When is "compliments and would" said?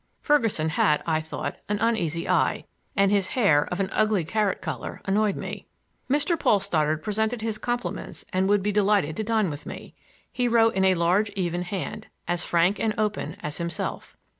7.59-8.63